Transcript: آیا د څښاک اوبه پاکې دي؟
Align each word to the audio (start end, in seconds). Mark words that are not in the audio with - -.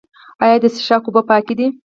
آیا 0.43 0.55
د 0.63 0.65
څښاک 0.75 1.03
اوبه 1.07 1.21
پاکې 1.29 1.53
دي؟ 1.59 1.67